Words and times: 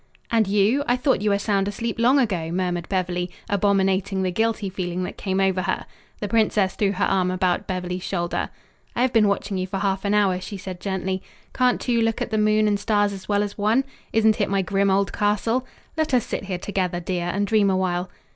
"And 0.31 0.47
you? 0.47 0.83
I 0.87 0.95
thought 0.95 1.21
you 1.21 1.29
were 1.29 1.37
sound 1.37 1.67
asleep 1.67 1.99
long 1.99 2.17
ago," 2.17 2.49
murmured 2.51 2.89
Beverly, 2.89 3.29
abominating 3.47 4.23
the 4.23 4.31
guilty 4.31 4.67
feeling 4.67 5.03
that 5.03 5.15
came 5.15 5.39
over 5.39 5.61
her. 5.61 5.85
The 6.21 6.27
princess 6.27 6.73
threw 6.73 6.93
her 6.93 7.05
arm 7.05 7.29
about 7.29 7.67
Beverly's 7.67 8.01
shoulder. 8.01 8.49
"I 8.95 9.03
have 9.03 9.13
been 9.13 9.27
watching 9.27 9.59
you 9.59 9.67
for 9.67 9.77
half 9.77 10.03
an 10.03 10.15
hour," 10.15 10.41
she 10.41 10.57
said 10.57 10.79
gently. 10.79 11.21
"Can't 11.53 11.79
two 11.79 12.01
look 12.01 12.19
at 12.19 12.31
the 12.31 12.39
moon 12.39 12.67
and 12.67 12.79
stars 12.79 13.13
as 13.13 13.29
well 13.29 13.43
as 13.43 13.59
one? 13.59 13.83
Isn't 14.11 14.41
it 14.41 14.49
my 14.49 14.63
grim 14.63 14.89
old 14.89 15.13
castle? 15.13 15.67
Let 15.95 16.15
us 16.15 16.25
sit 16.25 16.45
here 16.45 16.57
together, 16.57 16.99
dear, 16.99 17.27
and 17.27 17.45
dream 17.45 17.69
awhile." 17.69 18.09